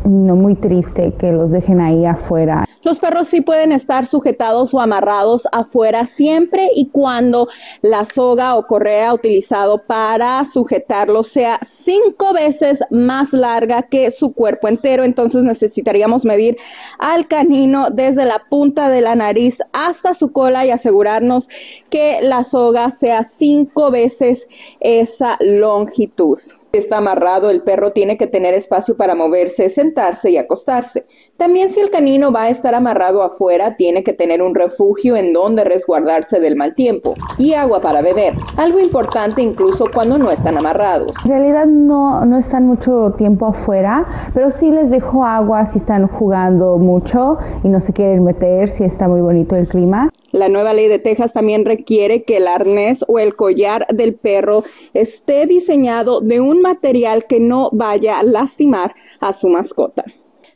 no 0.04 0.36
muy 0.36 0.54
triste 0.54 1.12
que 1.18 1.32
los 1.32 1.50
dejen 1.50 1.80
ahí 1.80 2.06
afuera. 2.06 2.64
Los 2.82 2.98
perros 2.98 3.28
sí 3.28 3.40
pueden 3.40 3.72
estar 3.72 4.06
sujetados 4.06 4.72
o 4.72 4.80
amarrados 4.80 5.46
afuera 5.52 6.06
siempre 6.06 6.68
y 6.74 6.88
cuando 6.88 7.48
la 7.82 8.04
soga 8.04 8.56
o 8.56 8.66
correa 8.66 9.12
utilizado 9.12 9.82
para 9.86 10.44
sujetarlos 10.46 11.28
sea 11.28 11.60
cinco 11.68 12.32
veces 12.32 12.80
más 12.90 13.32
larga 13.32 13.82
que 13.82 14.10
su 14.10 14.32
cuerpo 14.32 14.68
entero. 14.68 15.04
Entonces 15.04 15.42
necesitaríamos 15.42 16.24
medir 16.24 16.56
al 16.98 17.28
canino 17.28 17.90
desde 17.90 18.24
la 18.24 18.42
punta 18.48 18.88
de 18.88 19.02
la 19.02 19.14
nariz 19.14 19.58
hasta 19.72 20.14
su 20.14 20.32
cola 20.32 20.64
y 20.64 20.70
asegurarnos 20.70 21.48
que 21.90 22.20
la 22.22 22.44
soga 22.44 22.90
sea 22.90 23.24
cinco 23.24 23.90
veces 23.90 24.48
esa 24.80 25.36
longitud 25.40 26.38
está 26.78 26.98
amarrado, 26.98 27.50
el 27.50 27.62
perro 27.62 27.92
tiene 27.92 28.16
que 28.16 28.26
tener 28.26 28.54
espacio 28.54 28.96
para 28.96 29.14
moverse, 29.14 29.68
sentarse 29.68 30.30
y 30.30 30.36
acostarse. 30.36 31.06
También 31.36 31.70
si 31.70 31.80
el 31.80 31.90
canino 31.90 32.30
va 32.32 32.44
a 32.44 32.48
estar 32.50 32.74
amarrado 32.74 33.22
afuera, 33.22 33.76
tiene 33.76 34.04
que 34.04 34.12
tener 34.12 34.42
un 34.42 34.54
refugio 34.54 35.16
en 35.16 35.32
donde 35.32 35.64
resguardarse 35.64 36.40
del 36.40 36.56
mal 36.56 36.74
tiempo 36.74 37.14
y 37.38 37.54
agua 37.54 37.80
para 37.80 38.02
beber, 38.02 38.34
algo 38.56 38.78
importante 38.78 39.42
incluso 39.42 39.86
cuando 39.92 40.18
no 40.18 40.30
están 40.30 40.58
amarrados. 40.58 41.16
En 41.24 41.30
realidad 41.30 41.66
no, 41.66 42.24
no 42.24 42.38
están 42.38 42.66
mucho 42.66 43.14
tiempo 43.16 43.46
afuera, 43.46 44.30
pero 44.34 44.50
sí 44.50 44.70
les 44.70 44.90
dejo 44.90 45.24
agua 45.24 45.66
si 45.66 45.78
están 45.78 46.06
jugando 46.06 46.78
mucho 46.78 47.38
y 47.62 47.68
no 47.68 47.80
se 47.80 47.92
quieren 47.92 48.24
meter, 48.24 48.68
si 48.68 48.84
está 48.84 49.08
muy 49.08 49.20
bonito 49.20 49.56
el 49.56 49.68
clima. 49.68 50.09
La 50.40 50.48
nueva 50.48 50.72
ley 50.72 50.88
de 50.88 50.98
Texas 50.98 51.34
también 51.34 51.66
requiere 51.66 52.22
que 52.22 52.38
el 52.38 52.48
arnés 52.48 53.04
o 53.08 53.18
el 53.18 53.36
collar 53.36 53.86
del 53.90 54.14
perro 54.14 54.64
esté 54.94 55.44
diseñado 55.44 56.22
de 56.22 56.40
un 56.40 56.62
material 56.62 57.26
que 57.26 57.38
no 57.38 57.68
vaya 57.74 58.18
a 58.18 58.22
lastimar 58.22 58.94
a 59.20 59.34
su 59.34 59.50
mascota. 59.50 60.02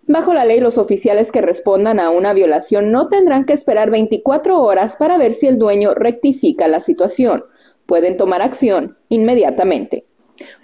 Bajo 0.07 0.33
la 0.33 0.47
ley, 0.47 0.61
los 0.61 0.79
oficiales 0.79 1.31
que 1.31 1.43
respondan 1.43 2.01
a 2.01 2.09
una 2.09 2.33
violación 2.33 2.93
no 2.93 3.09
tendrán 3.09 3.45
que 3.45 3.53
esperar 3.53 3.91
24 3.91 4.59
horas 4.59 4.97
para 4.97 5.19
ver 5.19 5.35
si 5.35 5.49
el 5.49 5.59
dueño 5.59 5.93
rectifica 5.93 6.67
la 6.67 6.81
situación. 6.81 7.45
Pueden 7.85 8.17
tomar 8.17 8.41
acción 8.41 8.97
inmediatamente. 9.11 10.07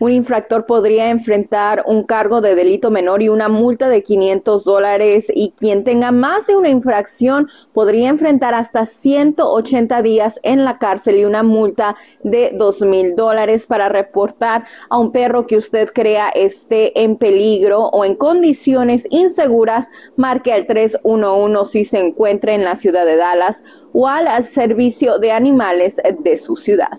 Un 0.01 0.11
infractor 0.11 0.67
podría 0.67 1.11
enfrentar 1.11 1.85
un 1.87 2.03
cargo 2.03 2.41
de 2.41 2.55
delito 2.55 2.91
menor 2.91 3.23
y 3.23 3.29
una 3.29 3.49
multa 3.49 3.89
de 3.89 4.03
500 4.03 4.65
dólares 4.65 5.27
y 5.33 5.53
quien 5.57 5.85
tenga 5.85 6.11
más 6.11 6.47
de 6.47 6.57
una 6.57 6.71
infracción 6.71 7.49
podría 7.73 8.09
enfrentar 8.09 8.55
hasta 8.55 8.87
180 8.87 10.03
días 10.03 10.41
en 10.43 10.65
la 10.65 10.79
cárcel 10.79 11.17
y 11.17 11.25
una 11.25 11.43
multa 11.43 11.97
de 12.25 12.53
2 12.55 12.83
mil 12.83 13.15
dólares 13.15 13.67
para 13.67 13.89
reportar 13.89 14.65
a 14.89 14.99
un 14.99 15.13
perro 15.13 15.47
que 15.47 15.57
usted 15.57 15.91
crea 15.93 16.31
esté 16.31 17.01
en 17.01 17.17
peligro 17.17 17.87
o 17.87 18.05
en 18.05 18.17
condiciones 18.17 19.07
inseguras. 19.11 19.87
Marque 20.17 20.53
al 20.53 20.67
311 20.67 21.71
si 21.71 21.85
se 21.85 21.99
encuentra 21.99 22.55
en 22.55 22.65
la 22.65 22.75
ciudad 22.75 23.05
de 23.05 23.17
Dallas 23.17 23.63
o 23.93 24.09
al 24.09 24.43
servicio 24.45 25.19
de 25.19 25.33
animales 25.33 25.97
de 26.21 26.37
su 26.37 26.57
ciudad. 26.57 26.99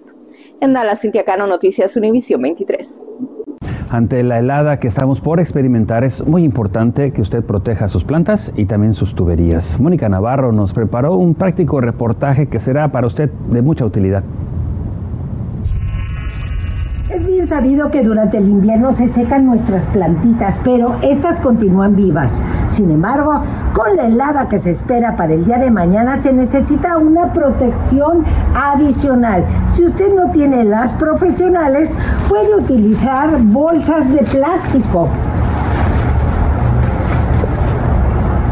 En 0.62 0.74
Dallas, 0.74 1.02
Cintia 1.02 1.26
Cano, 1.26 1.48
Noticias 1.48 1.98
Univisión 1.98 2.40
23. 2.40 3.04
Ante 3.90 4.22
la 4.22 4.38
helada 4.38 4.80
que 4.80 4.88
estamos 4.88 5.20
por 5.20 5.40
experimentar, 5.40 6.04
es 6.04 6.24
muy 6.24 6.44
importante 6.44 7.12
que 7.14 7.22
usted 7.24 7.44
proteja 7.44 7.88
sus 7.88 8.04
plantas 8.04 8.52
y 8.56 8.66
también 8.66 8.94
sus 8.94 9.16
tuberías. 9.16 9.80
Mónica 9.80 10.08
Navarro 10.08 10.52
nos 10.52 10.72
preparó 10.72 11.16
un 11.16 11.34
práctico 11.34 11.82
reportaje 11.82 12.48
que 12.48 12.60
será 12.60 12.92
para 12.92 13.08
usted 13.08 13.32
de 13.50 13.64
mucha 13.64 13.86
utilidad. 13.86 14.24
Es 17.10 17.28
bien 17.42 17.50
sabido 17.50 17.90
que 17.90 18.04
durante 18.04 18.38
el 18.38 18.48
invierno 18.48 18.94
se 18.94 19.08
secan 19.08 19.48
nuestras 19.48 19.84
plantitas, 19.86 20.60
pero 20.64 20.98
estas 21.02 21.40
continúan 21.40 21.96
vivas. 21.96 22.32
Sin 22.68 22.92
embargo, 22.92 23.42
con 23.74 23.96
la 23.96 24.06
helada 24.06 24.48
que 24.48 24.60
se 24.60 24.70
espera 24.70 25.16
para 25.16 25.34
el 25.34 25.46
día 25.46 25.58
de 25.58 25.72
mañana 25.72 26.22
se 26.22 26.34
necesita 26.34 26.98
una 26.98 27.34
protección 27.34 28.26
adicional. 28.54 29.44
Si 29.72 29.84
usted 29.84 30.14
no 30.14 30.30
tiene 30.30 30.64
las 30.66 30.94
profesionales, 30.94 31.90
puede 32.30 32.56
utilizar 32.56 33.42
bolsas 33.42 34.08
de 34.12 34.20
plástico. 34.20 35.10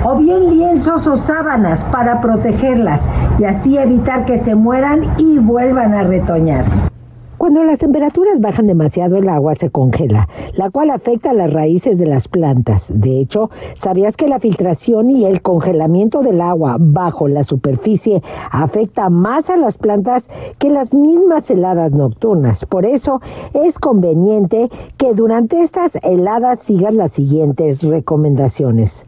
o 0.01 0.15
bien 0.15 0.50
lienzos 0.50 1.05
o 1.05 1.15
sábanas 1.15 1.84
para 1.91 2.19
protegerlas 2.19 3.08
y 3.38 3.43
así 3.43 3.77
evitar 3.77 4.25
que 4.25 4.39
se 4.39 4.55
mueran 4.55 5.01
y 5.17 5.38
vuelvan 5.38 5.93
a 5.93 6.01
retoñar. 6.01 6.88
Cuando 7.39 7.63
las 7.63 7.79
temperaturas 7.79 8.41
bajan 8.41 8.67
demasiado 8.67 9.15
el 9.15 9.29
agua 9.29 9.55
se 9.55 9.69
congela, 9.69 10.27
la 10.55 10.69
cual 10.69 10.89
afecta 10.89 11.29
a 11.29 11.34
las 11.34 11.53
raíces 11.53 11.98
de 11.98 12.05
las 12.05 12.27
plantas. 12.27 12.89
De 12.93 13.22
hecho, 13.22 13.50
¿sabías 13.75 14.17
que 14.17 14.27
la 14.27 14.41
filtración 14.41 15.10
y 15.10 15.24
el 15.24 15.41
congelamiento 15.41 16.22
del 16.22 16.41
agua 16.41 16.75
bajo 16.77 17.29
la 17.29 17.46
superficie 17.46 18.22
afecta 18.51 19.10
más 19.10 19.50
a 19.50 19.55
las 19.55 19.77
plantas 19.77 20.29
que 20.58 20.69
las 20.69 20.93
mismas 20.93 21.50
heladas 21.50 21.93
nocturnas? 21.93 22.65
Por 22.65 22.86
eso 22.86 23.22
es 23.53 23.79
conveniente 23.79 24.67
que 24.98 25.13
durante 25.13 25.62
estas 25.62 25.96
heladas 26.03 26.60
sigas 26.60 26.93
las 26.93 27.13
siguientes 27.13 27.84
recomendaciones. 27.84 29.05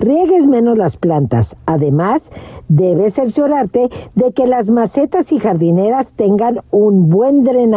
Riegues 0.00 0.48
menos 0.48 0.76
las 0.78 0.96
plantas. 0.96 1.54
Además, 1.66 2.32
debes 2.68 3.14
cerciorarte 3.14 3.88
de 4.16 4.32
que 4.32 4.48
las 4.48 4.68
macetas 4.68 5.30
y 5.30 5.38
jardineras 5.38 6.12
tengan 6.14 6.60
un 6.72 7.08
buen 7.08 7.44
drenaje 7.44 7.67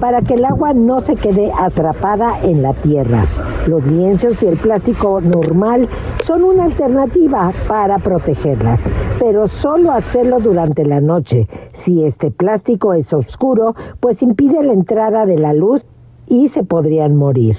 para 0.00 0.22
que 0.22 0.34
el 0.34 0.44
agua 0.44 0.72
no 0.74 1.00
se 1.00 1.16
quede 1.16 1.50
atrapada 1.58 2.40
en 2.42 2.62
la 2.62 2.72
tierra. 2.72 3.24
Los 3.66 3.86
lienzos 3.86 4.42
y 4.42 4.46
el 4.46 4.56
plástico 4.56 5.20
normal 5.20 5.88
son 6.22 6.44
una 6.44 6.64
alternativa 6.64 7.52
para 7.66 7.98
protegerlas, 7.98 8.84
pero 9.18 9.48
solo 9.48 9.92
hacerlo 9.92 10.38
durante 10.38 10.84
la 10.84 11.00
noche. 11.00 11.48
Si 11.72 12.04
este 12.04 12.30
plástico 12.30 12.94
es 12.94 13.12
oscuro, 13.12 13.74
pues 14.00 14.22
impide 14.22 14.62
la 14.62 14.72
entrada 14.72 15.26
de 15.26 15.38
la 15.38 15.52
luz 15.52 15.84
y 16.28 16.48
se 16.48 16.62
podrían 16.62 17.16
morir. 17.16 17.56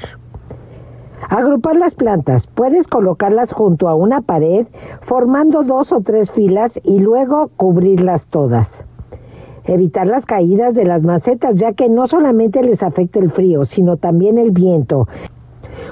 Agrupar 1.29 1.75
las 1.75 1.95
plantas. 1.95 2.47
Puedes 2.47 2.87
colocarlas 2.87 3.51
junto 3.51 3.89
a 3.89 3.95
una 3.95 4.21
pared 4.21 4.67
formando 5.01 5.63
dos 5.63 5.91
o 5.91 6.01
tres 6.01 6.31
filas 6.31 6.79
y 6.83 6.99
luego 6.99 7.49
cubrirlas 7.57 8.27
todas. 8.27 8.85
Evitar 9.67 10.07
las 10.07 10.25
caídas 10.25 10.75
de 10.75 10.85
las 10.85 11.03
macetas 11.03 11.55
ya 11.55 11.73
que 11.73 11.89
no 11.89 12.07
solamente 12.07 12.63
les 12.63 12.83
afecta 12.83 13.19
el 13.19 13.29
frío, 13.29 13.65
sino 13.65 13.97
también 13.97 14.37
el 14.37 14.51
viento. 14.51 15.07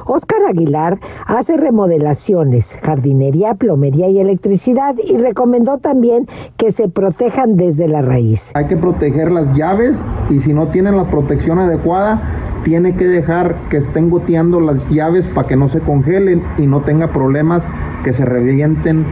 Oscar 0.05 0.39
Aguilar 0.47 0.99
hace 1.25 1.57
remodelaciones, 1.57 2.77
jardinería, 2.81 3.55
plomería 3.55 4.09
y 4.09 4.19
electricidad 4.19 4.95
y 5.03 5.17
recomendó 5.17 5.77
también 5.79 6.27
que 6.57 6.71
se 6.71 6.89
protejan 6.89 7.55
desde 7.57 7.87
la 7.87 8.01
raíz. 8.01 8.51
Hay 8.53 8.67
que 8.67 8.77
proteger 8.77 9.31
las 9.31 9.53
llaves 9.55 9.97
y 10.29 10.39
si 10.39 10.53
no 10.53 10.67
tienen 10.67 10.95
la 10.97 11.09
protección 11.09 11.59
adecuada, 11.59 12.21
tiene 12.63 12.95
que 12.95 13.05
dejar 13.05 13.69
que 13.69 13.77
estén 13.77 14.09
goteando 14.09 14.59
las 14.59 14.89
llaves 14.89 15.27
para 15.27 15.47
que 15.47 15.55
no 15.55 15.69
se 15.69 15.79
congelen 15.81 16.41
y 16.57 16.65
no 16.65 16.81
tenga 16.81 17.11
problemas 17.11 17.63
que 18.03 18.13
se 18.13 18.25
revienten 18.25 19.05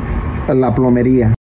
la 0.48 0.74
plomería. 0.74 1.34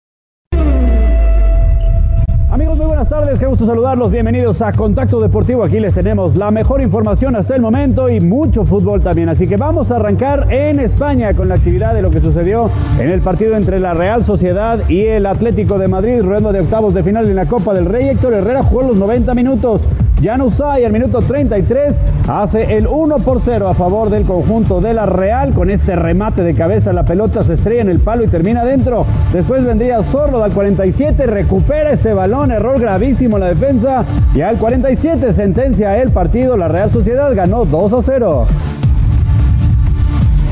Buenas 3.03 3.21
tardes, 3.21 3.39
qué 3.41 3.47
gusto 3.47 3.67
saludarlos, 3.67 4.13
bienvenidos 4.13 4.63
a 4.63 4.73
Contacto 4.73 5.19
Deportivo, 5.19 5.65
aquí 5.65 5.81
les 5.81 5.93
tenemos 5.93 6.37
la 6.37 6.53
mejor 6.53 6.81
información 6.81 7.35
hasta 7.35 7.57
el 7.57 7.61
momento 7.61 8.09
y 8.09 8.21
mucho 8.21 8.65
fútbol 8.65 9.01
también, 9.01 9.29
así 9.29 9.49
que 9.49 9.57
vamos 9.57 9.91
a 9.91 9.97
arrancar 9.97 10.47
en 10.53 10.79
España 10.79 11.35
con 11.35 11.49
la 11.49 11.57
actividad 11.57 11.95
de 11.95 12.03
lo 12.03 12.11
que 12.11 12.21
sucedió 12.21 12.71
en 13.01 13.11
el 13.11 13.21
partido 13.21 13.57
entre 13.57 13.81
la 13.81 13.93
Real 13.95 14.25
Sociedad 14.25 14.89
y 14.89 15.01
el 15.07 15.27
Atlético 15.27 15.81
de 15.81 15.89
Madrid, 15.89 16.23
rueda 16.23 16.53
de 16.53 16.61
octavos 16.61 16.95
de 16.95 17.03
final 17.03 17.29
en 17.29 17.35
la 17.35 17.47
Copa 17.47 17.75
del 17.75 17.87
Rey, 17.87 18.09
Héctor 18.09 18.35
Herrera 18.35 18.63
jugó 18.63 18.83
los 18.83 18.97
90 18.97 19.35
minutos, 19.35 19.83
Januzaj 20.23 20.85
al 20.85 20.93
minuto 20.93 21.19
33 21.21 22.01
hace 22.29 22.77
el 22.77 22.87
1 22.87 23.17
por 23.19 23.41
0 23.41 23.69
a 23.69 23.75
favor 23.75 24.09
del 24.09 24.25
conjunto 24.25 24.81
de 24.81 24.95
la 24.95 25.05
Real. 25.05 25.53
Con 25.53 25.69
este 25.69 25.97
remate 25.97 26.45
de 26.45 26.55
cabeza 26.55 26.93
la 26.93 27.05
pelota 27.05 27.43
se 27.43 27.55
estrella 27.55 27.83
en 27.83 27.89
el 27.89 27.99
palo 27.99 28.23
y 28.23 28.29
termina 28.29 28.65
dentro. 28.65 29.05
Después 29.33 29.65
vendría 29.65 30.03
Zorro 30.05 30.45
al 30.45 30.53
47, 30.53 31.27
recupera 31.27 31.91
este 31.91 32.15
balón, 32.15 32.53
error 32.53 32.81
gravísimo 32.81 33.37
la 33.37 33.49
defensa. 33.49 34.05
Y 34.35 34.43
al 34.43 34.59
47 34.59 35.33
sentencia 35.33 36.01
el 36.01 36.13
partido. 36.13 36.57
La 36.57 36.69
Real 36.69 36.93
Sociedad 36.93 37.35
ganó 37.35 37.65
2 37.65 37.93
a 37.93 38.03
0. 38.03 38.47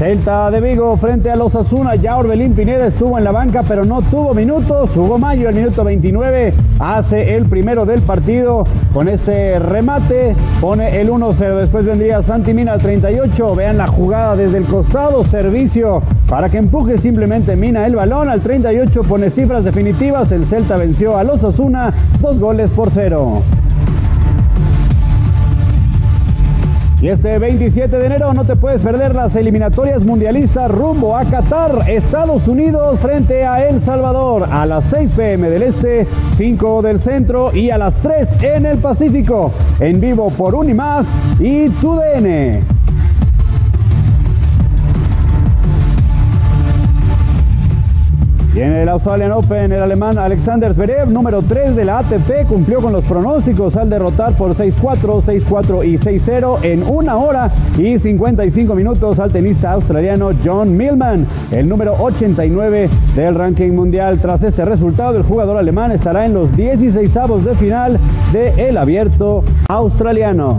Celta 0.00 0.50
de 0.50 0.62
Vigo 0.62 0.96
frente 0.96 1.30
a 1.30 1.36
los 1.36 1.54
Asuna. 1.54 1.94
Ya 1.94 2.16
Orbelín 2.16 2.54
Pineda 2.54 2.86
estuvo 2.86 3.18
en 3.18 3.24
la 3.24 3.32
banca, 3.32 3.62
pero 3.68 3.84
no 3.84 4.00
tuvo 4.00 4.32
minutos. 4.32 4.96
Hugo 4.96 5.18
Mayo 5.18 5.46
al 5.46 5.54
minuto 5.54 5.84
29 5.84 6.54
hace 6.78 7.36
el 7.36 7.44
primero 7.44 7.84
del 7.84 8.00
partido 8.00 8.64
con 8.94 9.08
ese 9.08 9.58
remate. 9.58 10.34
Pone 10.58 10.98
el 10.98 11.10
1-0. 11.10 11.54
Después 11.54 11.84
vendría 11.84 12.22
Santi 12.22 12.54
Mina 12.54 12.72
al 12.72 12.80
38. 12.80 13.54
Vean 13.54 13.76
la 13.76 13.88
jugada 13.88 14.36
desde 14.36 14.56
el 14.56 14.64
costado. 14.64 15.22
Servicio 15.24 16.02
para 16.26 16.48
que 16.48 16.56
empuje 16.56 16.96
simplemente 16.96 17.54
Mina 17.54 17.84
el 17.84 17.94
balón. 17.94 18.30
Al 18.30 18.40
38 18.40 19.02
pone 19.02 19.28
cifras 19.28 19.64
definitivas. 19.64 20.32
El 20.32 20.46
Celta 20.46 20.78
venció 20.78 21.18
a 21.18 21.24
los 21.24 21.44
Asuna. 21.44 21.92
Dos 22.22 22.40
goles 22.40 22.70
por 22.70 22.90
cero. 22.90 23.42
Y 27.02 27.08
este 27.08 27.38
27 27.38 27.96
de 27.96 28.06
enero 28.06 28.34
no 28.34 28.44
te 28.44 28.56
puedes 28.56 28.82
perder 28.82 29.14
las 29.14 29.34
eliminatorias 29.34 30.04
mundialistas 30.04 30.70
rumbo 30.70 31.16
a 31.16 31.24
Qatar, 31.24 31.88
Estados 31.88 32.46
Unidos 32.46 33.00
frente 33.00 33.46
a 33.46 33.66
El 33.66 33.80
Salvador 33.80 34.46
a 34.50 34.66
las 34.66 34.84
6 34.90 35.10
pm 35.16 35.48
del 35.48 35.62
este, 35.62 36.06
5 36.36 36.82
del 36.82 37.00
centro 37.00 37.54
y 37.54 37.70
a 37.70 37.78
las 37.78 38.00
3 38.02 38.42
en 38.42 38.66
el 38.66 38.78
Pacífico. 38.78 39.50
En 39.78 39.98
vivo 39.98 40.30
por 40.30 40.54
Unimás 40.54 41.06
y 41.38 41.70
TUDN. 41.70 42.79
En 48.60 48.74
el 48.74 48.90
Australian 48.90 49.32
Open, 49.32 49.72
el 49.72 49.82
alemán 49.82 50.18
Alexander 50.18 50.74
Zverev, 50.74 51.08
número 51.08 51.40
3 51.40 51.74
de 51.74 51.86
la 51.86 52.00
ATP, 52.00 52.46
cumplió 52.46 52.82
con 52.82 52.92
los 52.92 53.02
pronósticos 53.06 53.74
al 53.74 53.88
derrotar 53.88 54.34
por 54.34 54.54
6-4, 54.54 55.22
6-4 55.22 55.88
y 55.88 55.96
6-0 55.96 56.62
en 56.64 56.82
una 56.82 57.16
hora 57.16 57.50
y 57.78 57.98
55 57.98 58.74
minutos 58.74 59.18
al 59.18 59.32
tenista 59.32 59.72
australiano 59.72 60.32
John 60.44 60.76
Millman, 60.76 61.26
el 61.50 61.70
número 61.70 61.94
89 61.94 62.90
del 63.16 63.34
ranking 63.34 63.70
mundial. 63.70 64.18
Tras 64.20 64.42
este 64.42 64.62
resultado, 64.66 65.16
el 65.16 65.22
jugador 65.22 65.56
alemán 65.56 65.92
estará 65.92 66.26
en 66.26 66.34
los 66.34 66.54
16 66.54 67.16
avos 67.16 67.46
de 67.46 67.54
final 67.54 67.98
del 68.30 68.58
el 68.58 68.76
abierto 68.76 69.42
australiano. 69.70 70.58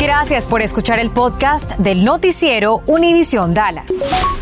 Gracias 0.00 0.46
por 0.46 0.62
escuchar 0.62 0.98
el 0.98 1.10
podcast 1.10 1.76
del 1.76 2.02
noticiero 2.02 2.80
Univisión 2.86 3.52
Dallas. 3.52 4.41